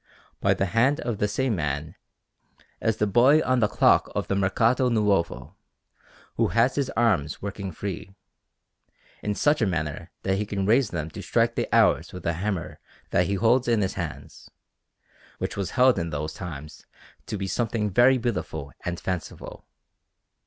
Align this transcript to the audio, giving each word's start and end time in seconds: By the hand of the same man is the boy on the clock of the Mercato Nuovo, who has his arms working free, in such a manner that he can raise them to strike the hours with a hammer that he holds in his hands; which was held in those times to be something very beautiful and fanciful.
By 0.39 0.55
the 0.55 0.65
hand 0.65 0.99
of 1.01 1.19
the 1.19 1.27
same 1.27 1.55
man 1.55 1.93
is 2.81 2.97
the 2.97 3.05
boy 3.05 3.39
on 3.43 3.59
the 3.59 3.67
clock 3.67 4.11
of 4.15 4.27
the 4.27 4.35
Mercato 4.35 4.89
Nuovo, 4.89 5.53
who 6.37 6.47
has 6.47 6.73
his 6.73 6.89
arms 6.97 7.39
working 7.39 7.71
free, 7.71 8.15
in 9.21 9.35
such 9.35 9.61
a 9.61 9.67
manner 9.67 10.09
that 10.23 10.37
he 10.37 10.45
can 10.47 10.65
raise 10.65 10.89
them 10.89 11.11
to 11.11 11.21
strike 11.21 11.53
the 11.53 11.69
hours 11.71 12.13
with 12.13 12.25
a 12.25 12.33
hammer 12.33 12.79
that 13.11 13.27
he 13.27 13.35
holds 13.35 13.67
in 13.67 13.81
his 13.83 13.93
hands; 13.93 14.49
which 15.37 15.55
was 15.55 15.69
held 15.77 15.99
in 15.99 16.09
those 16.09 16.33
times 16.33 16.87
to 17.27 17.37
be 17.37 17.45
something 17.45 17.91
very 17.91 18.17
beautiful 18.17 18.71
and 18.83 18.99
fanciful. 18.99 19.67